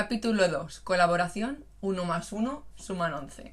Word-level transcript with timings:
Capítulo 0.00 0.46
2. 0.46 0.78
Colaboración 0.82 1.64
1 1.80 2.04
más 2.04 2.30
1 2.30 2.64
suman 2.76 3.14
11. 3.14 3.52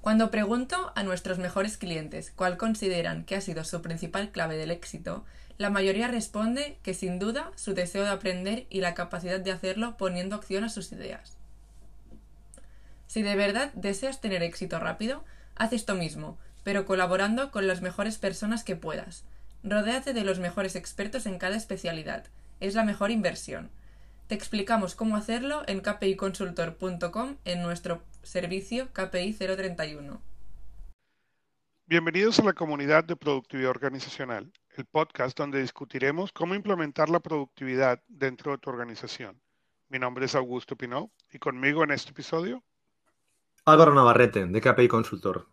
Cuando 0.00 0.30
pregunto 0.30 0.90
a 0.94 1.02
nuestros 1.02 1.38
mejores 1.38 1.76
clientes 1.76 2.32
cuál 2.34 2.56
consideran 2.56 3.26
que 3.26 3.36
ha 3.36 3.42
sido 3.42 3.62
su 3.62 3.82
principal 3.82 4.30
clave 4.30 4.56
del 4.56 4.70
éxito, 4.70 5.26
la 5.58 5.68
mayoría 5.68 6.08
responde 6.08 6.78
que 6.82 6.94
sin 6.94 7.18
duda 7.18 7.52
su 7.56 7.74
deseo 7.74 8.04
de 8.04 8.08
aprender 8.08 8.66
y 8.70 8.80
la 8.80 8.94
capacidad 8.94 9.38
de 9.38 9.52
hacerlo 9.52 9.98
poniendo 9.98 10.36
acción 10.36 10.64
a 10.64 10.70
sus 10.70 10.92
ideas. 10.92 11.36
Si 13.06 13.20
de 13.20 13.36
verdad 13.36 13.70
deseas 13.74 14.22
tener 14.22 14.42
éxito 14.42 14.78
rápido, 14.78 15.26
haz 15.56 15.74
esto 15.74 15.94
mismo, 15.94 16.38
pero 16.64 16.86
colaborando 16.86 17.50
con 17.50 17.66
las 17.66 17.82
mejores 17.82 18.16
personas 18.16 18.64
que 18.64 18.76
puedas. 18.76 19.24
Rodéate 19.62 20.14
de 20.14 20.24
los 20.24 20.38
mejores 20.38 20.74
expertos 20.74 21.26
en 21.26 21.36
cada 21.38 21.56
especialidad. 21.56 22.24
Es 22.60 22.74
la 22.74 22.82
mejor 22.82 23.10
inversión. 23.10 23.68
Te 24.26 24.34
explicamos 24.34 24.96
cómo 24.96 25.14
hacerlo 25.14 25.62
en 25.68 25.80
kpiconsultor.com 25.80 27.36
en 27.44 27.62
nuestro 27.62 28.02
servicio 28.24 28.88
KPI 28.92 29.34
031. 29.34 30.20
Bienvenidos 31.86 32.40
a 32.40 32.42
la 32.42 32.52
comunidad 32.52 33.04
de 33.04 33.14
productividad 33.14 33.70
organizacional, 33.70 34.52
el 34.76 34.84
podcast 34.84 35.38
donde 35.38 35.60
discutiremos 35.60 36.32
cómo 36.32 36.56
implementar 36.56 37.08
la 37.08 37.20
productividad 37.20 38.02
dentro 38.08 38.50
de 38.50 38.58
tu 38.58 38.68
organización. 38.68 39.40
Mi 39.90 40.00
nombre 40.00 40.24
es 40.24 40.34
Augusto 40.34 40.74
Pinot 40.74 41.08
y 41.32 41.38
conmigo 41.38 41.84
en 41.84 41.92
este 41.92 42.10
episodio 42.10 42.64
Álvaro 43.64 43.94
Navarrete, 43.94 44.44
de 44.44 44.60
KPI 44.60 44.88
Consultor. 44.88 45.46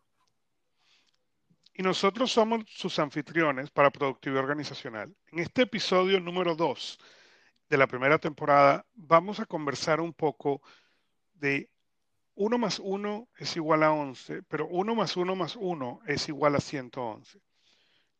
Y 1.75 1.83
nosotros 1.83 2.31
somos 2.31 2.63
sus 2.67 2.97
anfitriones 2.97 3.69
para 3.69 3.91
Productividad 3.91 4.41
Organizacional. 4.41 5.15
En 5.31 5.37
este 5.37 5.61
episodio 5.61 6.19
número 6.19 6.55
2 6.55 6.97
de 7.73 7.77
la 7.79 7.87
primera 7.87 8.19
temporada 8.19 8.85
vamos 8.93 9.39
a 9.39 9.47
conversar 9.47 9.99
un 9.99 10.13
poco 10.13 10.61
de 11.33 11.71
1 12.35 12.57
más 12.59 12.79
1 12.79 13.29
es 13.39 13.55
igual 13.55 13.81
a 13.81 13.91
11, 13.91 14.43
pero 14.43 14.67
1 14.67 14.93
más 14.93 15.17
1 15.17 15.35
más 15.35 15.55
1 15.55 16.01
es 16.05 16.29
igual 16.29 16.55
a 16.55 16.59
111. 16.59 17.41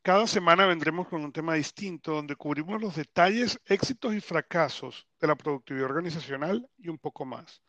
Cada 0.01 0.25
semana 0.25 0.65
vendremos 0.65 1.07
con 1.07 1.23
un 1.23 1.31
tema 1.31 1.53
distinto 1.53 2.13
donde 2.13 2.35
cubrimos 2.35 2.81
los 2.81 2.95
detalles, 2.95 3.59
éxitos 3.65 4.15
y 4.15 4.21
fracasos 4.21 5.07
de 5.19 5.27
la 5.27 5.35
productividad 5.35 5.85
organizacional 5.85 6.67
y 6.79 6.89
un 6.89 6.97
poco 6.97 7.23
más. 7.23 7.61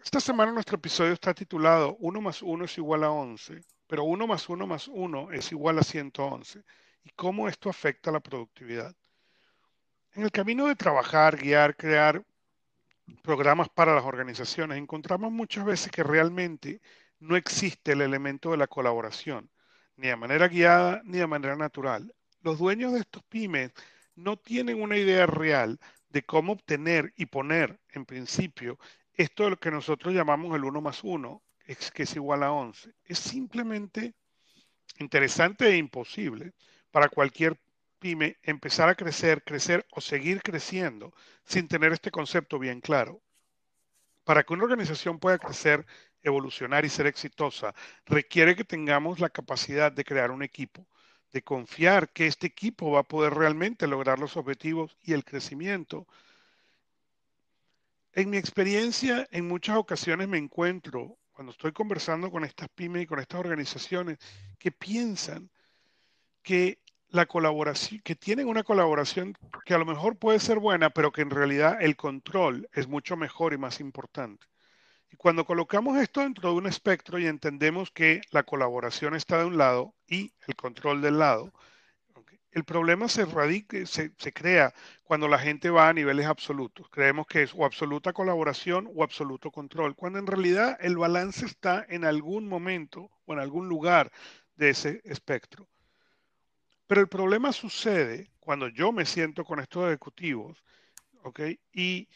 Esta 0.00 0.20
semana 0.20 0.52
nuestro 0.52 0.76
episodio 0.76 1.12
está 1.12 1.34
titulado 1.34 1.96
1 1.98 2.20
más 2.20 2.40
1 2.40 2.66
es 2.66 2.78
igual 2.78 3.02
a 3.02 3.10
11, 3.10 3.62
pero 3.88 4.04
1 4.04 4.28
más 4.28 4.48
1 4.48 4.64
más 4.64 4.86
1 4.86 5.32
es 5.32 5.50
igual 5.50 5.80
a 5.80 5.82
111 5.82 6.62
y 7.02 7.10
cómo 7.16 7.48
esto 7.48 7.68
afecta 7.68 8.10
a 8.10 8.12
la 8.12 8.20
productividad. 8.20 8.94
En 10.16 10.22
el 10.22 10.30
camino 10.30 10.66
de 10.66 10.76
trabajar, 10.76 11.36
guiar, 11.36 11.76
crear 11.76 12.24
programas 13.22 13.68
para 13.68 13.94
las 13.94 14.06
organizaciones, 14.06 14.78
encontramos 14.78 15.30
muchas 15.30 15.66
veces 15.66 15.92
que 15.92 16.02
realmente 16.02 16.80
no 17.18 17.36
existe 17.36 17.92
el 17.92 18.00
elemento 18.00 18.50
de 18.50 18.56
la 18.56 18.66
colaboración, 18.66 19.50
ni 19.96 20.08
de 20.08 20.16
manera 20.16 20.48
guiada 20.48 21.02
ni 21.04 21.18
de 21.18 21.26
manera 21.26 21.54
natural. 21.54 22.14
Los 22.40 22.58
dueños 22.58 22.94
de 22.94 23.00
estos 23.00 23.24
pymes 23.24 23.72
no 24.14 24.38
tienen 24.38 24.80
una 24.80 24.96
idea 24.96 25.26
real 25.26 25.78
de 26.08 26.22
cómo 26.22 26.54
obtener 26.54 27.12
y 27.18 27.26
poner 27.26 27.78
en 27.90 28.06
principio 28.06 28.78
esto 29.12 29.44
es 29.44 29.50
lo 29.50 29.56
que 29.58 29.70
nosotros 29.70 30.14
llamamos 30.14 30.56
el 30.56 30.64
1 30.64 30.80
más 30.80 31.04
1, 31.04 31.42
es 31.66 31.90
que 31.90 32.04
es 32.04 32.16
igual 32.16 32.42
a 32.42 32.52
11. 32.52 32.90
Es 33.04 33.18
simplemente 33.18 34.14
interesante 34.98 35.68
e 35.68 35.76
imposible 35.76 36.54
para 36.90 37.10
cualquier 37.10 37.58
pyme 38.06 38.38
empezar 38.44 38.88
a 38.88 38.94
crecer, 38.94 39.42
crecer 39.42 39.84
o 39.90 40.00
seguir 40.00 40.40
creciendo 40.40 41.12
sin 41.44 41.66
tener 41.66 41.92
este 41.92 42.12
concepto 42.12 42.56
bien 42.56 42.80
claro. 42.80 43.20
Para 44.22 44.44
que 44.44 44.52
una 44.54 44.62
organización 44.62 45.18
pueda 45.18 45.38
crecer, 45.38 45.84
evolucionar 46.22 46.84
y 46.84 46.88
ser 46.88 47.08
exitosa, 47.08 47.74
requiere 48.04 48.54
que 48.54 48.62
tengamos 48.62 49.18
la 49.18 49.30
capacidad 49.30 49.90
de 49.90 50.04
crear 50.04 50.30
un 50.30 50.44
equipo, 50.44 50.86
de 51.32 51.42
confiar 51.42 52.10
que 52.10 52.28
este 52.28 52.46
equipo 52.46 52.92
va 52.92 53.00
a 53.00 53.08
poder 53.08 53.34
realmente 53.34 53.88
lograr 53.88 54.20
los 54.20 54.36
objetivos 54.36 54.96
y 55.02 55.12
el 55.12 55.24
crecimiento 55.24 56.06
en 58.12 58.30
mi 58.30 58.36
experiencia, 58.36 59.26
en 59.32 59.48
muchas 59.48 59.76
ocasiones 59.76 60.28
me 60.28 60.38
encuentro, 60.38 61.18
cuando 61.32 61.50
estoy 61.50 61.72
conversando 61.72 62.30
con 62.30 62.44
estas 62.44 62.68
pymes 62.68 63.02
y 63.02 63.06
con 63.06 63.18
estas 63.18 63.40
organizaciones, 63.40 64.16
que 64.58 64.70
piensan 64.70 65.50
que 66.42 66.80
la 67.10 67.26
colaboración, 67.26 68.00
que 68.02 68.14
tienen 68.14 68.48
una 68.48 68.64
colaboración 68.64 69.36
que 69.64 69.74
a 69.74 69.78
lo 69.78 69.86
mejor 69.86 70.16
puede 70.16 70.40
ser 70.40 70.58
buena, 70.58 70.90
pero 70.90 71.12
que 71.12 71.22
en 71.22 71.30
realidad 71.30 71.78
el 71.80 71.96
control 71.96 72.68
es 72.72 72.88
mucho 72.88 73.16
mejor 73.16 73.52
y 73.52 73.58
más 73.58 73.80
importante. 73.80 74.46
Y 75.10 75.16
cuando 75.16 75.44
colocamos 75.44 75.96
esto 75.98 76.20
dentro 76.20 76.50
de 76.50 76.56
un 76.56 76.66
espectro 76.66 77.18
y 77.18 77.26
entendemos 77.26 77.90
que 77.90 78.20
la 78.30 78.42
colaboración 78.42 79.14
está 79.14 79.38
de 79.38 79.44
un 79.46 79.56
lado 79.56 79.94
y 80.08 80.32
el 80.46 80.56
control 80.56 81.00
del 81.00 81.18
lado, 81.18 81.52
el 82.50 82.64
problema 82.64 83.06
se, 83.08 83.26
radica, 83.26 83.84
se, 83.84 84.12
se, 84.16 84.32
crea 84.32 84.72
cuando 85.04 85.28
la 85.28 85.38
gente 85.38 85.68
va 85.68 85.90
a 85.90 85.92
niveles 85.92 86.24
absolutos. 86.24 86.88
Creemos 86.88 87.26
que 87.26 87.42
es 87.42 87.52
o 87.54 87.66
absoluta 87.66 88.14
colaboración 88.14 88.90
o 88.94 89.02
absoluto 89.02 89.50
control, 89.50 89.94
cuando 89.94 90.18
en 90.18 90.26
realidad 90.26 90.78
el 90.80 90.96
balance 90.96 91.44
está 91.44 91.84
en 91.88 92.06
algún 92.06 92.48
momento 92.48 93.10
o 93.26 93.34
en 93.34 93.40
algún 93.40 93.68
lugar 93.68 94.10
de 94.56 94.70
ese 94.70 95.02
espectro. 95.04 95.68
Pero 96.86 97.00
el 97.00 97.08
problema 97.08 97.52
sucede 97.52 98.30
cuando 98.38 98.68
yo 98.68 98.92
me 98.92 99.06
siento 99.06 99.44
con 99.44 99.58
estos 99.60 99.86
ejecutivos 99.86 100.62
y 101.72 102.08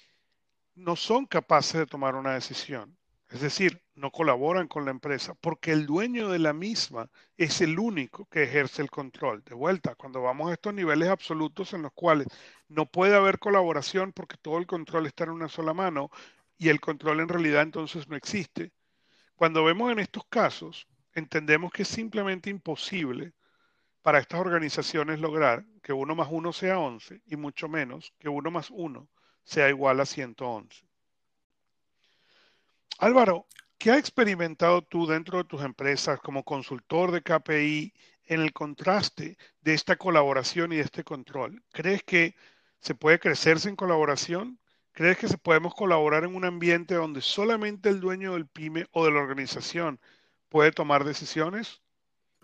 no 0.76 0.94
son 0.94 1.26
capaces 1.26 1.80
de 1.80 1.86
tomar 1.86 2.14
una 2.14 2.34
decisión. 2.34 2.96
Es 3.28 3.40
decir, 3.40 3.82
no 3.94 4.10
colaboran 4.10 4.66
con 4.66 4.84
la 4.84 4.90
empresa 4.90 5.34
porque 5.34 5.72
el 5.72 5.86
dueño 5.86 6.28
de 6.28 6.38
la 6.40 6.52
misma 6.52 7.08
es 7.36 7.60
el 7.60 7.78
único 7.78 8.26
que 8.26 8.42
ejerce 8.44 8.82
el 8.82 8.90
control. 8.90 9.42
De 9.44 9.54
vuelta, 9.54 9.94
cuando 9.94 10.22
vamos 10.22 10.50
a 10.50 10.54
estos 10.54 10.74
niveles 10.74 11.08
absolutos 11.08 11.72
en 11.72 11.82
los 11.82 11.92
cuales 11.92 12.26
no 12.68 12.86
puede 12.86 13.14
haber 13.14 13.38
colaboración 13.38 14.12
porque 14.12 14.36
todo 14.36 14.58
el 14.58 14.66
control 14.66 15.06
está 15.06 15.24
en 15.24 15.30
una 15.30 15.48
sola 15.48 15.74
mano 15.74 16.10
y 16.58 16.68
el 16.68 16.80
control 16.80 17.20
en 17.20 17.28
realidad 17.28 17.62
entonces 17.62 18.08
no 18.08 18.16
existe. 18.16 18.72
Cuando 19.34 19.64
vemos 19.64 19.90
en 19.92 20.00
estos 20.00 20.24
casos, 20.28 20.86
entendemos 21.14 21.72
que 21.72 21.82
es 21.82 21.88
simplemente 21.88 22.50
imposible 22.50 23.32
para 24.02 24.18
estas 24.18 24.40
organizaciones 24.40 25.20
lograr 25.20 25.64
que 25.82 25.92
uno 25.92 26.14
más 26.14 26.28
uno 26.30 26.52
sea 26.52 26.78
11 26.78 27.22
y 27.26 27.36
mucho 27.36 27.68
menos 27.68 28.12
que 28.18 28.28
uno 28.28 28.50
más 28.50 28.70
uno 28.70 29.08
sea 29.44 29.68
igual 29.68 30.00
a 30.00 30.06
111. 30.06 30.86
Álvaro, 32.98 33.46
¿qué 33.78 33.90
has 33.90 33.98
experimentado 33.98 34.82
tú 34.82 35.06
dentro 35.06 35.38
de 35.38 35.44
tus 35.44 35.62
empresas 35.62 36.20
como 36.20 36.44
consultor 36.44 37.10
de 37.10 37.22
KPI 37.22 37.94
en 38.26 38.40
el 38.40 38.52
contraste 38.52 39.36
de 39.60 39.74
esta 39.74 39.96
colaboración 39.96 40.72
y 40.72 40.76
de 40.76 40.82
este 40.82 41.04
control? 41.04 41.62
¿Crees 41.72 42.02
que 42.02 42.34
se 42.80 42.94
puede 42.94 43.18
crecer 43.18 43.58
sin 43.58 43.76
colaboración? 43.76 44.58
¿Crees 44.92 45.18
que 45.18 45.28
se 45.28 45.38
podemos 45.38 45.74
colaborar 45.74 46.24
en 46.24 46.34
un 46.34 46.44
ambiente 46.44 46.94
donde 46.94 47.22
solamente 47.22 47.88
el 47.88 48.00
dueño 48.00 48.34
del 48.34 48.46
pyme 48.46 48.86
o 48.92 49.04
de 49.04 49.12
la 49.12 49.20
organización 49.20 50.00
puede 50.48 50.72
tomar 50.72 51.04
decisiones? 51.04 51.80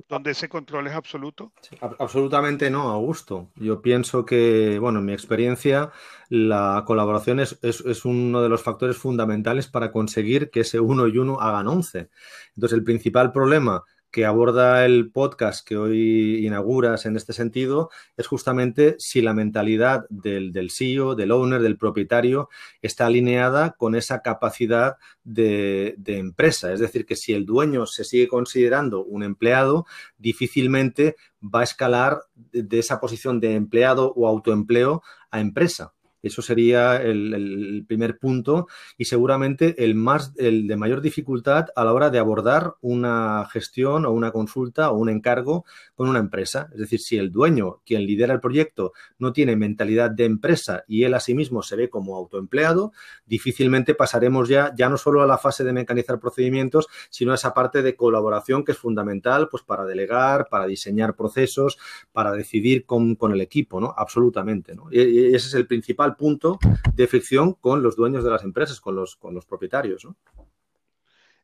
Donde 0.08 0.32
ese 0.32 0.48
control 0.48 0.86
es 0.86 0.94
absoluto? 0.94 1.52
absolutamente 1.98 2.70
no, 2.70 2.90
Augusto. 2.90 3.50
Yo 3.56 3.82
pienso 3.82 4.24
que, 4.24 4.78
bueno, 4.78 5.00
en 5.00 5.06
mi 5.06 5.12
experiencia, 5.12 5.90
la 6.28 6.84
colaboración 6.86 7.40
es, 7.40 7.58
es, 7.62 8.04
uno 8.04 8.42
de 8.42 8.48
los 8.48 8.62
factores 8.62 8.96
fundamentales 8.96 9.68
para 9.68 9.90
conseguir 9.90 10.50
que 10.50 10.60
ese 10.60 10.80
uno 10.80 11.06
y 11.06 11.18
uno 11.18 11.40
hagan 11.40 11.68
once. 11.68 12.10
Entonces, 12.54 12.78
el 12.78 12.84
principal 12.84 13.32
problema 13.32 13.84
que 14.10 14.24
aborda 14.24 14.84
el 14.86 15.10
podcast 15.10 15.66
que 15.66 15.76
hoy 15.76 16.46
inauguras 16.46 17.06
en 17.06 17.16
este 17.16 17.32
sentido 17.32 17.90
es 18.16 18.26
justamente 18.26 18.96
si 18.98 19.20
la 19.20 19.34
mentalidad 19.34 20.06
del, 20.08 20.52
del 20.52 20.70
CEO, 20.70 21.14
del 21.14 21.32
owner, 21.32 21.60
del 21.60 21.76
propietario 21.76 22.48
está 22.82 23.06
alineada 23.06 23.72
con 23.72 23.94
esa 23.94 24.22
capacidad 24.22 24.96
de, 25.24 25.94
de, 25.98 26.18
empresa. 26.18 26.72
Es 26.72 26.80
decir, 26.80 27.04
que 27.04 27.16
si 27.16 27.34
el 27.34 27.44
dueño 27.44 27.86
se 27.86 28.04
sigue 28.04 28.28
considerando 28.28 29.04
un 29.04 29.22
empleado, 29.22 29.86
difícilmente 30.18 31.16
va 31.42 31.60
a 31.60 31.64
escalar 31.64 32.22
de 32.52 32.78
esa 32.78 33.00
posición 33.00 33.40
de 33.40 33.54
empleado 33.54 34.12
o 34.16 34.28
autoempleo 34.28 35.02
a 35.30 35.40
empresa. 35.40 35.95
Eso 36.26 36.42
sería 36.42 36.96
el, 36.96 37.84
primer 37.86 38.18
punto 38.18 38.66
y 38.98 39.04
seguramente 39.04 39.84
el, 39.84 39.94
más, 39.94 40.32
el 40.36 40.66
de 40.66 40.76
mayor 40.76 41.00
dificultad 41.00 41.66
a 41.74 41.84
la 41.84 41.92
hora 41.92 42.10
de 42.10 42.18
abordar 42.18 42.74
una 42.80 43.46
gestión 43.50 44.06
o 44.06 44.10
una 44.10 44.30
consulta 44.30 44.90
o 44.90 44.96
un 44.96 45.08
encargo 45.08 45.64
con 45.94 46.08
una 46.08 46.18
empresa. 46.18 46.68
Es 46.72 46.78
decir, 46.78 47.00
si 47.00 47.16
el 47.16 47.30
dueño, 47.30 47.80
quien 47.84 48.06
lidera 48.06 48.34
el 48.34 48.40
proyecto, 48.40 48.92
no 49.18 49.32
tiene 49.32 49.56
mentalidad 49.56 50.10
de 50.10 50.24
empresa 50.24 50.84
y 50.88 51.04
él 51.04 51.14
a 51.14 51.20
sí 51.20 51.34
mismo 51.34 51.62
se 51.62 51.76
ve 51.76 51.90
como 51.90 52.16
autoempleado, 52.16 52.92
difícilmente 53.24 53.94
pasaremos 53.94 54.48
ya, 54.48 54.72
ya 54.76 54.88
no 54.88 54.96
solo 54.96 55.22
a 55.22 55.26
la 55.26 55.38
fase 55.38 55.64
de 55.64 55.72
mecanizar 55.72 56.18
procedimientos, 56.18 56.86
sino 57.10 57.32
a 57.32 57.36
esa 57.36 57.54
parte 57.54 57.82
de 57.82 57.96
colaboración 57.96 58.64
que 58.64 58.72
es 58.72 58.78
fundamental 58.78 59.48
pues, 59.48 59.62
para 59.62 59.84
delegar, 59.84 60.48
para 60.50 60.66
diseñar 60.66 61.14
procesos, 61.14 61.78
para 62.12 62.32
decidir 62.32 62.84
con, 62.84 63.14
con 63.14 63.32
el 63.32 63.40
equipo, 63.40 63.80
¿no? 63.80 63.94
Absolutamente. 63.96 64.74
¿no? 64.74 64.88
Y, 64.90 65.00
y 65.00 65.34
ese 65.34 65.48
es 65.48 65.54
el 65.54 65.66
principal 65.66 66.15
punto 66.16 66.58
de 66.94 67.06
fricción 67.06 67.54
con 67.54 67.82
los 67.82 67.96
dueños 67.96 68.24
de 68.24 68.30
las 68.30 68.44
empresas, 68.44 68.80
con 68.80 68.96
los, 68.96 69.16
con 69.16 69.34
los 69.34 69.46
propietarios. 69.46 70.04
¿no? 70.04 70.16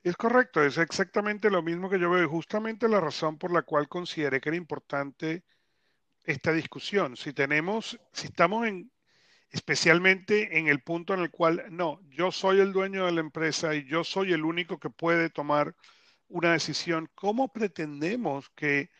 Es 0.02 0.16
correcto, 0.16 0.62
es 0.62 0.78
exactamente 0.78 1.50
lo 1.50 1.62
mismo 1.62 1.88
que 1.88 1.98
yo 1.98 2.10
veo, 2.10 2.28
justamente 2.28 2.88
la 2.88 3.00
razón 3.00 3.38
por 3.38 3.52
la 3.52 3.62
cual 3.62 3.88
consideré 3.88 4.40
que 4.40 4.48
era 4.48 4.56
importante 4.56 5.44
esta 6.24 6.52
discusión. 6.52 7.16
Si 7.16 7.32
tenemos, 7.32 7.98
si 8.12 8.26
estamos 8.26 8.66
en, 8.66 8.90
especialmente 9.50 10.58
en 10.58 10.66
el 10.69 10.82
punto 10.82 11.14
en 11.14 11.20
el 11.20 11.30
cual, 11.30 11.66
no, 11.70 12.00
yo 12.10 12.32
soy 12.32 12.60
el 12.60 12.72
dueño 12.72 13.06
de 13.06 13.12
la 13.12 13.20
empresa 13.20 13.74
y 13.74 13.84
yo 13.86 14.02
soy 14.02 14.32
el 14.32 14.44
único 14.44 14.78
que 14.78 14.90
puede 14.90 15.30
tomar 15.30 15.76
una 16.26 16.52
decisión, 16.52 17.08
¿cómo 17.14 17.52
pretendemos 17.52 18.50
que 18.50 18.90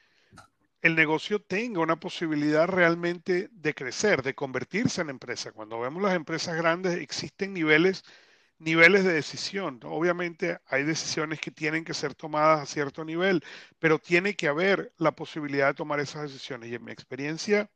el 0.83 0.97
negocio 0.97 1.41
tenga 1.41 1.81
una 1.81 1.97
posibilidad 1.99 2.67
realmente 2.67 3.49
de 3.53 3.75
crecer, 3.75 4.23
de 4.23 4.35
convertirse 4.35 5.01
en 5.01 5.11
empresa? 5.11 5.53
Cuando 5.53 5.81
vemos 5.81 6.03
las 6.03 6.15
empresas 6.15 6.57
grandes, 6.57 6.99
existen 7.01 7.55
niveles, 7.55 8.05
niveles 8.59 9.05
de 9.05 9.13
decisión. 9.15 9.81
Obviamente 9.85 10.59
hay 10.67 10.85
decisiones 10.85 11.41
que 11.41 11.53
tienen 11.53 11.85
que 11.85 11.95
ser 11.95 12.15
tomadas 12.15 12.61
a 12.61 12.67
cierto 12.67 13.05
nivel, 13.05 13.45
pero 13.79 13.99
tiene 14.01 14.35
que 14.35 14.49
haber 14.49 14.93
la 14.99 15.13
posibilidad 15.13 15.69
de 15.69 15.75
tomar 15.75 16.01
esas 16.01 16.23
decisiones. 16.23 16.71
Y 16.71 16.75
en 16.75 16.85
mi 16.85 16.93
experiencia, 16.93 17.71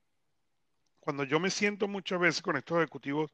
cuando 1.01 1.25
yo 1.25 1.39
me 1.41 1.51
siento 1.51 1.89
muchas 1.89 2.21
veces 2.21 2.43
con 2.43 2.57
estos 2.57 2.79
ejecutivos 2.79 3.31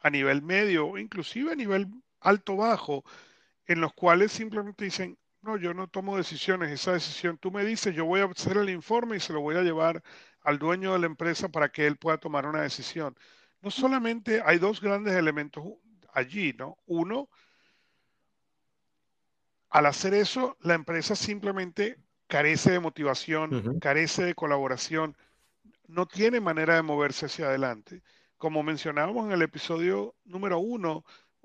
a 0.00 0.10
nivel 0.10 0.42
medio, 0.42 0.98
inclusive 0.98 1.52
a 1.52 1.56
nivel 1.56 1.88
alto-bajo, 2.20 3.04
en 3.66 3.80
los 3.80 3.94
cuales 3.94 4.32
simplemente 4.32 4.84
dicen, 4.84 5.18
no, 5.44 5.56
yo 5.58 5.74
no 5.74 5.88
tomo 5.88 6.16
decisiones, 6.16 6.70
esa 6.70 6.92
decisión 6.92 7.36
tú 7.38 7.50
me 7.50 7.64
dices, 7.64 7.94
yo 7.94 8.06
voy 8.06 8.20
a 8.20 8.24
hacer 8.24 8.56
el 8.56 8.70
informe 8.70 9.16
y 9.16 9.20
se 9.20 9.32
lo 9.32 9.40
voy 9.40 9.56
a 9.56 9.62
llevar 9.62 10.02
al 10.40 10.58
dueño 10.58 10.94
de 10.94 10.98
la 10.98 11.06
empresa 11.06 11.48
para 11.48 11.68
que 11.68 11.86
él 11.86 11.96
pueda 11.96 12.18
tomar 12.18 12.46
una 12.46 12.62
decisión. 12.62 13.14
No 13.60 13.70
solamente 13.70 14.42
hay 14.44 14.58
dos 14.58 14.80
grandes 14.80 15.14
elementos 15.14 15.62
allí, 16.12 16.54
¿no? 16.54 16.78
Uno, 16.86 17.28
al 19.68 19.86
hacer 19.86 20.14
eso, 20.14 20.56
la 20.60 20.74
empresa 20.74 21.14
simplemente 21.14 21.98
carece 22.26 22.72
de 22.72 22.80
motivación, 22.80 23.78
carece 23.80 24.24
de 24.24 24.34
colaboración, 24.34 25.16
no 25.86 26.06
tiene 26.06 26.40
manera 26.40 26.74
de 26.74 26.82
moverse 26.82 27.26
hacia 27.26 27.46
adelante. 27.46 28.02
Como 28.38 28.62
mencionábamos 28.62 29.26
en 29.26 29.32
el 29.32 29.42
episodio 29.42 30.14
número 30.24 30.58
uno, 30.58 31.04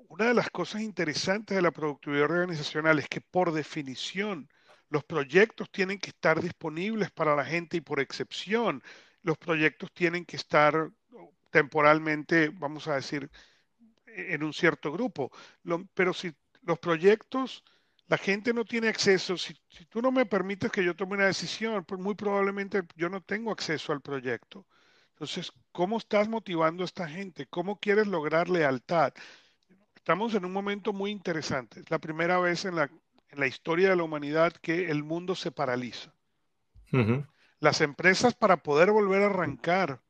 una 0.10 0.26
de 0.26 0.34
las 0.34 0.50
cosas 0.50 0.82
interesantes 0.82 1.56
de 1.56 1.62
la 1.62 1.72
productividad 1.72 2.24
organizacional 2.24 3.00
es 3.00 3.08
que 3.08 3.22
por 3.22 3.54
definición 3.54 4.50
los 4.90 5.04
proyectos 5.04 5.72
tienen 5.72 6.00
que 6.00 6.10
estar 6.10 6.42
disponibles 6.42 7.12
para 7.12 7.36
la 7.36 7.46
gente 7.46 7.78
y 7.78 7.82
por 7.82 8.00
excepción 8.00 8.84
los 9.22 9.38
proyectos 9.38 9.92
tienen 9.94 10.26
que 10.26 10.36
estar 10.36 10.92
temporalmente, 11.52 12.50
vamos 12.50 12.88
a 12.88 12.96
decir, 12.96 13.30
en 14.08 14.44
un 14.44 14.54
cierto 14.54 14.92
grupo. 14.92 15.32
pero 15.94 16.14
si 16.14 16.34
los 16.64 16.80
proyectos 16.80 17.64
la 18.08 18.18
gente 18.18 18.54
no 18.54 18.66
tiene 18.66 18.88
acceso. 18.90 19.38
Si, 19.38 19.56
tú 19.88 20.02
no 20.02 20.12
me 20.12 20.26
permites 20.26 20.72
que 20.72 20.84
yo 20.84 20.96
tome 20.96 21.14
una 21.16 21.28
decisión, 21.28 21.86
pues 21.86 22.02
muy 22.02 22.16
probablemente 22.16 22.82
yo 22.96 23.08
no 23.08 23.22
tengo 23.22 23.52
acceso 23.52 23.94
al 23.94 24.02
proyecto. 24.02 24.66
Entonces, 25.12 25.52
¿cómo 25.72 25.98
estás 26.00 26.28
motivando 26.28 26.84
a 26.84 26.86
esta 26.86 27.08
gente? 27.08 27.46
¿Cómo 27.48 27.80
quieres 27.80 28.08
lograr 28.08 28.50
lealtad? 28.50 29.14
Estamos 30.00 30.34
en 30.34 30.46
un 30.46 30.52
momento 30.54 30.92
muy 30.94 31.12
interesante. 31.12 31.82
Es 31.82 31.92
la 31.92 32.00
primera 32.00 32.40
vez 32.40 32.66
en 32.66 32.76
la, 32.76 32.84
en 33.30 33.40
la 33.40 33.48
historia 33.48 33.90
de 33.90 33.96
la 33.96 34.04
humanidad 34.04 34.54
que 34.54 34.90
el 34.90 35.04
mundo 35.04 35.36
se 35.36 35.52
paraliza. 35.52 36.14
Las 37.60 37.82
empresas 37.82 38.34
para 38.34 38.58
poder 38.64 38.92
volver 38.92 39.22
a 39.22 39.28
arrancar 39.28 40.02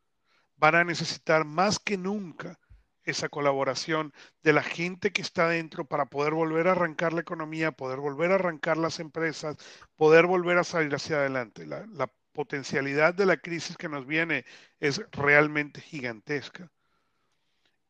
van 0.56 0.76
a 0.76 0.84
necesitar 0.84 1.46
más 1.46 1.80
que 1.80 1.98
nunca 1.98 2.60
esa 3.04 3.28
colaboración 3.30 4.14
de 4.44 4.54
la 4.54 4.64
gente 4.64 5.12
que 5.12 5.22
está 5.22 5.50
dentro 5.50 5.86
para 5.86 6.06
poder 6.06 6.34
volver 6.34 6.68
a 6.68 6.72
arrancar 6.74 7.12
la 7.12 7.22
economía, 7.22 7.72
poder 7.72 8.00
volver 8.00 8.32
a 8.32 8.36
arrancar 8.36 8.78
las 8.78 9.00
empresas, 9.00 9.58
poder 9.96 10.28
volver 10.28 10.58
a 10.60 10.64
salir 10.64 10.94
hacia 10.96 11.18
adelante. 11.18 11.66
La, 11.66 11.86
la 11.88 12.12
potencialidad 12.32 13.14
de 13.14 13.26
la 13.26 13.38
crisis 13.38 13.76
que 13.76 13.90
nos 13.90 14.06
viene 14.06 14.46
es 14.80 15.02
realmente 15.12 15.82
gigantesca. 15.82 16.72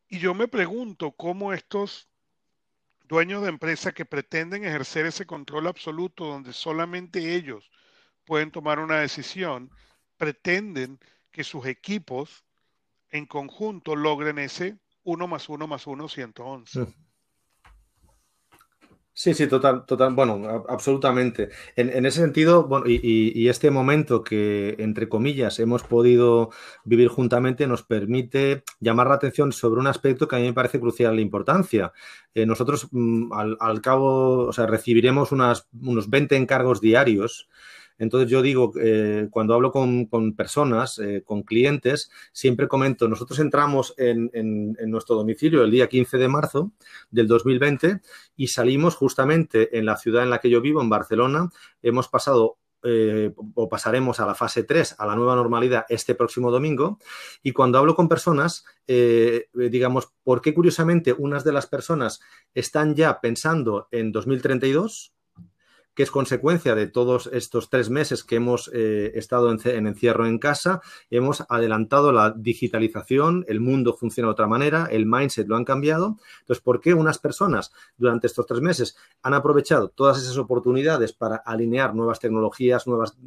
Y 0.10 0.18
yo 0.20 0.34
me 0.34 0.48
pregunto 0.48 1.12
cómo 1.12 1.54
estos 1.54 2.10
dueños 3.08 3.44
de 3.44 3.50
empresa 3.50 3.92
que 3.92 4.06
pretenden 4.06 4.66
ejercer 4.66 5.06
ese 5.06 5.26
control 5.26 5.68
absoluto 5.68 6.26
donde 6.26 6.52
solamente 6.52 7.36
ellos 7.36 7.72
pueden 8.26 8.52
tomar 8.52 8.80
una 8.80 9.00
decisión, 9.00 9.72
pretenden 10.18 11.00
que 11.32 11.44
sus 11.44 11.66
equipos 11.68 12.44
en 13.10 13.26
conjunto 13.26 13.96
logren 13.96 14.40
ese 14.40 14.80
1 15.04 15.28
más 15.28 15.48
1 15.48 15.68
más 15.68 15.88
1, 15.88 16.08
111. 16.08 16.86
Sí, 16.86 16.96
sí, 19.34 19.48
total, 19.48 19.86
total, 19.86 20.14
bueno, 20.14 20.64
absolutamente. 20.70 21.50
En, 21.76 22.06
ese 22.06 22.22
sentido, 22.22 22.68
bueno, 22.68 22.86
y, 22.88 23.50
este 23.50 23.70
momento 23.70 24.24
que, 24.24 24.78
entre 24.80 25.10
comillas, 25.10 25.60
hemos 25.60 25.84
podido 25.84 26.52
vivir 26.86 27.10
juntamente 27.10 27.68
nos 27.68 27.84
permite 27.84 28.64
llamar 28.80 29.08
la 29.08 29.16
atención 29.16 29.52
sobre 29.52 29.82
un 29.82 29.88
aspecto 29.88 30.28
que 30.28 30.38
a 30.38 30.40
mí 30.40 30.46
me 30.46 30.54
parece 30.54 30.80
crucial 30.80 31.16
la 31.16 31.22
importancia. 31.22 31.92
Eh, 32.34 32.46
nosotros, 32.46 32.88
mm, 32.92 33.34
al, 33.34 33.58
al, 33.60 33.82
cabo, 33.82 34.48
o 34.48 34.54
sea, 34.54 34.68
recibiremos 34.68 35.34
unas, 35.34 35.68
unos 35.82 36.10
20 36.10 36.38
encargos 36.38 36.80
diarios 36.80 37.50
entonces 38.00 38.32
yo 38.32 38.42
digo, 38.42 38.72
eh, 38.82 39.28
cuando 39.30 39.54
hablo 39.54 39.72
con, 39.72 40.08
personas, 40.36 40.98
eh, 41.00 41.22
con 41.24 41.44
clientes, 41.44 42.10
siempre 42.32 42.70
comento, 42.70 43.10
nosotros 43.10 43.40
entramos 43.40 43.94
en, 43.98 44.30
nuestro 44.90 45.16
domicilio 45.16 45.64
el 45.64 45.72
día 45.72 45.90
15 45.90 46.18
de 46.18 46.28
marzo 46.30 46.72
del 47.12 47.28
2020 47.28 48.00
y 48.38 48.48
salimos 48.48 48.96
justamente 48.96 49.78
en 49.78 49.86
la 49.86 49.98
ciudad 49.98 50.24
en 50.24 50.30
la 50.30 50.40
que 50.40 50.50
yo 50.50 50.62
vivo, 50.62 50.82
en 50.82 50.90
Barcelona. 50.90 51.50
Hemos 51.82 52.08
pasado 52.08 52.58
eh, 52.84 53.34
o 53.56 53.68
pasaremos 53.68 54.22
a 54.22 54.26
la 54.26 54.34
fase 54.34 54.64
3, 54.64 54.96
a 54.98 55.06
la 55.06 55.16
nueva 55.16 55.36
normalidad, 55.36 55.86
este 55.90 56.16
próximo 56.16 56.52
domingo. 56.52 57.00
Y 57.44 57.52
cuando 57.52 57.78
hablo 57.78 57.96
con 57.96 58.08
personas, 58.08 58.64
digamos, 58.88 60.14
¿por 60.24 60.42
qué 60.42 60.54
curiosamente 60.54 61.14
unas 61.14 61.44
de 61.44 61.52
las 61.52 61.68
personas 61.68 62.22
están 62.54 62.96
ya 62.96 63.20
pensando 63.20 63.90
en 63.92 64.14
2032? 64.14 65.14
Que 66.00 66.04
es 66.04 66.12
consecuencia 66.12 66.76
de 66.76 66.88
todos 66.88 67.30
estos 67.34 67.70
tres 67.70 67.90
meses 67.90 68.24
que 68.24 68.38
hemos 68.38 68.72
eh, 68.74 69.12
estado 69.16 69.52
en, 69.52 69.86
encierro 69.86 70.26
en 70.28 70.40
casa. 70.40 70.80
Hemos 71.10 71.44
adelantado 71.50 72.14
la 72.14 72.32
digitalización, 72.32 73.44
el 73.50 73.60
mundo 73.60 73.94
funciona 73.94 74.28
de 74.28 74.32
otra 74.32 74.48
manera, 74.48 74.88
el 74.90 75.06
mindset 75.06 75.50
lo 75.50 75.58
han 75.58 75.66
cambiado. 75.66 76.16
Entonces, 76.40 76.64
¿por 76.64 76.80
qué 76.80 76.94
unas 76.94 77.18
personas 77.18 77.74
durante 77.98 78.28
estos 78.28 78.46
tres 78.46 78.62
meses 78.62 78.96
han 79.24 79.34
aprovechado 79.34 79.90
todas 79.90 80.20
esas 80.20 80.38
oportunidades 80.38 81.12
para 81.12 81.36
alinear 81.36 81.94
nuevas 81.94 82.22
tecnologías, 82.22 82.88
nuevas 82.88 83.18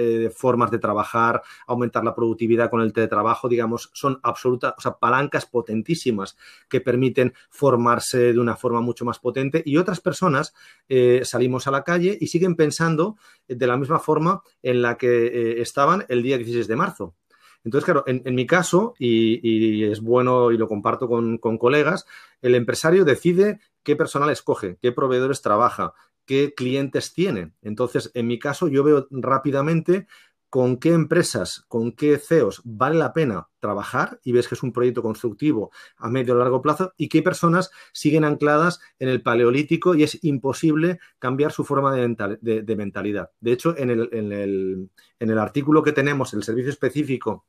eh, 0.00 0.30
formas 0.30 0.70
de 0.70 0.78
trabajar, 0.78 1.42
aumentar 1.66 2.04
la 2.04 2.14
productividad 2.14 2.70
con 2.70 2.80
el 2.80 2.92
teletrabajo, 2.92 3.48
digamos, 3.48 3.90
son 3.92 4.18
absolutas, 4.22 4.72
o 4.78 4.80
sea, 4.80 4.92
palancas 4.92 5.44
potentísimas 5.44 6.38
que 6.68 6.80
permiten 6.80 7.34
formarse 7.50 8.32
de 8.32 8.38
una 8.38 8.56
forma 8.56 8.80
mucho 8.80 9.04
más 9.04 9.18
potente 9.18 9.62
y 9.64 9.76
otras 9.76 10.00
personas 10.00 10.54
eh, 10.88 11.20
salimos 11.24 11.66
a 11.66 11.70
la 11.70 11.84
calle 11.84 12.16
y 12.18 12.28
siguen 12.28 12.56
pensando 12.56 13.16
de 13.46 13.66
la 13.66 13.76
misma 13.76 13.98
forma 13.98 14.42
en 14.62 14.80
la 14.80 14.96
que 14.96 15.26
eh, 15.26 15.60
estaban 15.60 16.06
el 16.08 16.22
día 16.22 16.38
16 16.38 16.66
de 16.66 16.76
marzo. 16.76 17.14
Entonces, 17.62 17.84
claro, 17.84 18.04
en, 18.06 18.34
mi 18.34 18.46
caso, 18.46 18.94
y, 18.98 19.84
es 19.84 20.00
bueno 20.00 20.50
y 20.50 20.56
lo 20.56 20.66
comparto 20.66 21.08
con, 21.08 21.36
con, 21.36 21.58
colegas, 21.58 22.06
el 22.40 22.54
empresario 22.54 23.04
decide 23.04 23.60
qué 23.82 23.96
personal 23.96 24.30
escoge, 24.30 24.78
qué 24.80 24.92
proveedores 24.92 25.42
trabaja, 25.42 25.92
qué 26.30 26.54
clientes 26.54 27.12
tiene. 27.12 27.54
Entonces, 27.60 28.12
en 28.14 28.28
mi 28.28 28.38
caso, 28.38 28.68
yo 28.68 28.84
veo 28.84 29.08
rápidamente 29.10 30.06
con 30.48 30.76
qué 30.76 30.92
empresas, 30.92 31.64
con 31.66 31.90
qué 31.90 32.18
CEOs 32.18 32.62
vale 32.62 32.94
la 32.94 33.12
pena 33.12 33.48
trabajar 33.58 34.20
y 34.22 34.30
ves 34.30 34.46
que 34.46 34.54
es 34.54 34.62
un 34.62 34.72
proyecto 34.72 35.02
constructivo 35.02 35.72
a 35.96 36.08
medio 36.08 36.34
o 36.34 36.38
largo 36.38 36.62
plazo 36.62 36.92
y 36.96 37.08
qué 37.08 37.20
personas 37.22 37.72
siguen 37.92 38.22
ancladas 38.22 38.78
en 39.00 39.08
el 39.08 39.22
paleolítico 39.22 39.96
y 39.96 40.04
es 40.04 40.22
imposible 40.22 41.00
cambiar 41.18 41.50
su 41.50 41.64
forma 41.64 41.92
de, 41.96 42.76
mentalidad. 42.76 43.30
De 43.40 43.50
hecho, 43.50 43.74
en 43.76 43.90
el, 43.90 45.38
artículo 45.38 45.82
que 45.82 45.90
tenemos, 45.90 46.32
el 46.32 46.44
servicio 46.44 46.70
específico 46.70 47.44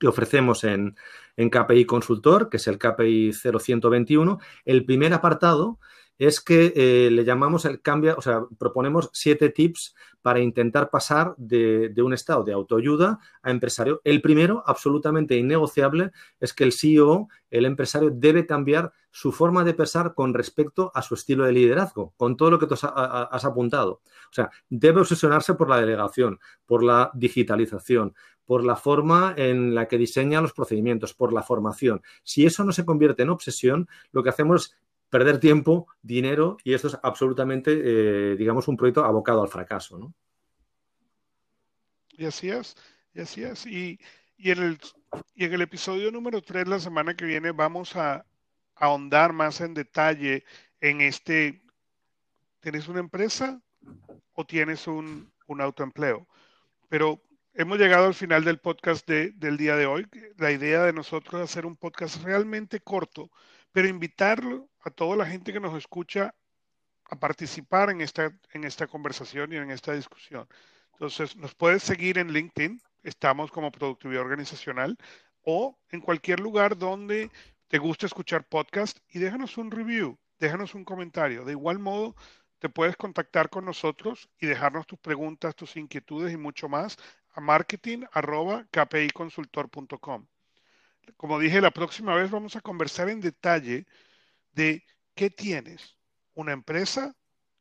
que 0.00 0.08
ofrecemos 0.08 0.64
en, 0.64 0.96
en 1.36 1.50
KPI 1.50 1.84
Consultor, 1.84 2.48
que 2.48 2.56
es 2.56 2.66
el 2.68 2.78
KPI 2.78 3.32
0121, 3.34 4.38
el 4.64 4.86
primer 4.86 5.12
apartado 5.12 5.78
es 6.18 6.40
que 6.40 6.72
eh, 6.76 7.10
le 7.10 7.24
llamamos 7.24 7.64
el 7.64 7.80
cambio, 7.82 8.14
o 8.16 8.22
sea, 8.22 8.44
proponemos 8.58 9.10
siete 9.12 9.50
tips 9.50 9.94
para 10.22 10.40
intentar 10.40 10.90
pasar 10.90 11.34
de, 11.36 11.90
de, 11.90 12.02
un 12.02 12.14
estado 12.14 12.44
de 12.44 12.52
autoayuda 12.52 13.18
a 13.42 13.50
empresario. 13.50 14.00
El 14.04 14.22
primero, 14.22 14.62
absolutamente 14.66 15.36
innegociable, 15.36 16.12
es 16.40 16.52
que 16.54 16.64
el 16.64 16.72
CEO, 16.72 17.28
el 17.50 17.66
empresario, 17.66 18.10
debe 18.10 18.46
cambiar 18.46 18.92
su 19.10 19.32
forma 19.32 19.64
de 19.64 19.74
pensar 19.74 20.14
con 20.14 20.34
respecto 20.34 20.90
a 20.94 21.02
su 21.02 21.14
estilo 21.14 21.44
de 21.44 21.52
liderazgo, 21.52 22.14
con 22.16 22.36
todo 22.36 22.50
lo 22.50 22.58
que 22.58 22.66
tú 22.66 22.74
has, 22.74 22.84
has 22.84 23.44
apuntado. 23.44 24.00
O 24.30 24.32
sea, 24.32 24.50
debe 24.68 25.00
obsesionarse 25.00 25.54
por 25.54 25.68
la 25.68 25.78
delegación, 25.78 26.40
por 26.66 26.82
la 26.82 27.10
digitalización, 27.14 28.14
por 28.44 28.64
la 28.64 28.76
forma 28.76 29.34
en 29.36 29.74
la 29.74 29.88
que 29.88 29.98
diseña 29.98 30.40
los 30.40 30.52
procedimientos, 30.52 31.14
por 31.14 31.32
la 31.32 31.42
formación. 31.42 32.02
Si 32.22 32.44
eso 32.44 32.64
no 32.64 32.72
se 32.72 32.84
convierte 32.84 33.22
en 33.22 33.30
obsesión, 33.30 33.88
lo 34.12 34.22
que 34.22 34.30
hacemos 34.30 34.66
es 34.66 34.76
perder 35.14 35.38
tiempo, 35.38 35.86
dinero 36.02 36.56
y 36.64 36.74
esto 36.74 36.88
es 36.88 36.98
absolutamente, 37.00 37.70
eh, 37.72 38.34
digamos, 38.34 38.66
un 38.66 38.76
proyecto 38.76 39.04
abocado 39.04 39.42
al 39.42 39.48
fracaso. 39.48 39.96
¿no? 39.96 40.12
Y 42.10 42.24
así 42.24 42.50
es, 42.50 42.74
y 43.14 43.20
así 43.20 43.44
es. 43.44 43.64
Y, 43.64 44.00
y, 44.36 44.50
en, 44.50 44.58
el, 44.60 44.80
y 45.36 45.44
en 45.44 45.52
el 45.52 45.60
episodio 45.60 46.10
número 46.10 46.42
3, 46.42 46.66
la 46.66 46.80
semana 46.80 47.14
que 47.14 47.26
viene, 47.26 47.52
vamos 47.52 47.94
a, 47.94 48.26
ahondar 48.74 49.32
más 49.32 49.60
en 49.60 49.72
detalle 49.74 50.42
en 50.80 51.00
este, 51.00 51.62
¿tienes 52.58 52.88
una 52.88 52.98
empresa 52.98 53.62
o 54.32 54.44
tienes 54.44 54.88
un, 54.88 55.32
un 55.46 55.60
autoempleo? 55.60 56.26
Pero 56.88 57.22
hemos 57.52 57.78
llegado 57.78 58.06
al 58.06 58.14
final 58.14 58.42
del 58.42 58.58
podcast 58.58 59.06
de, 59.06 59.30
del 59.30 59.58
día 59.58 59.76
de 59.76 59.86
hoy. 59.86 60.08
La 60.38 60.50
idea 60.50 60.82
de 60.82 60.92
nosotros 60.92 61.40
es 61.40 61.52
hacer 61.52 61.66
un 61.66 61.76
podcast 61.76 62.20
realmente 62.24 62.80
corto, 62.80 63.30
pero 63.70 63.86
invitarlo 63.86 64.68
a 64.84 64.90
toda 64.90 65.16
la 65.16 65.26
gente 65.26 65.52
que 65.52 65.60
nos 65.60 65.76
escucha 65.76 66.34
a 67.06 67.16
participar 67.16 67.90
en 67.90 68.00
esta, 68.00 68.32
en 68.52 68.64
esta 68.64 68.86
conversación 68.86 69.52
y 69.52 69.56
en 69.56 69.70
esta 69.70 69.92
discusión. 69.92 70.48
Entonces, 70.92 71.36
nos 71.36 71.54
puedes 71.54 71.82
seguir 71.82 72.18
en 72.18 72.32
LinkedIn, 72.32 72.80
estamos 73.02 73.50
como 73.50 73.72
Productividad 73.72 74.22
Organizacional, 74.22 74.96
o 75.42 75.78
en 75.90 76.00
cualquier 76.00 76.40
lugar 76.40 76.78
donde 76.78 77.30
te 77.68 77.78
guste 77.78 78.06
escuchar 78.06 78.46
podcast 78.46 78.98
y 79.08 79.18
déjanos 79.18 79.58
un 79.58 79.70
review, 79.70 80.18
déjanos 80.38 80.74
un 80.74 80.84
comentario. 80.84 81.44
De 81.44 81.52
igual 81.52 81.78
modo, 81.78 82.16
te 82.58 82.68
puedes 82.68 82.96
contactar 82.96 83.48
con 83.50 83.64
nosotros 83.64 84.28
y 84.38 84.46
dejarnos 84.46 84.86
tus 84.86 84.98
preguntas, 84.98 85.56
tus 85.56 85.76
inquietudes 85.76 86.32
y 86.32 86.36
mucho 86.36 86.68
más 86.68 86.96
a 87.32 87.40
marketing.kpiconsultor.com. 87.40 90.26
Como 91.16 91.38
dije, 91.38 91.60
la 91.60 91.70
próxima 91.70 92.14
vez 92.14 92.30
vamos 92.30 92.56
a 92.56 92.60
conversar 92.60 93.08
en 93.10 93.20
detalle 93.20 93.86
de 94.54 94.84
qué 95.14 95.30
tienes, 95.30 95.96
una 96.34 96.52
empresa 96.52 97.14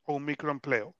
o 0.04 0.16
un 0.16 0.26
microempleo. 0.26 0.96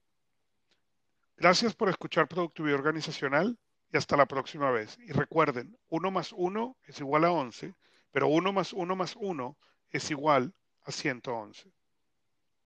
Gracias 1.36 1.74
por 1.74 1.88
escuchar 1.88 2.28
Productividad 2.28 2.78
Organizacional 2.78 3.58
y 3.92 3.96
hasta 3.96 4.16
la 4.16 4.26
próxima 4.26 4.70
vez. 4.70 4.96
Y 5.00 5.12
recuerden, 5.12 5.76
1 5.88 6.10
más 6.10 6.32
1 6.32 6.76
es 6.84 7.00
igual 7.00 7.24
a 7.24 7.32
11, 7.32 7.74
pero 8.12 8.28
1 8.28 8.52
más 8.52 8.72
1 8.72 8.96
más 8.96 9.16
1 9.16 9.56
es 9.90 10.10
igual 10.10 10.54
a 10.84 10.92
111. 10.92 11.72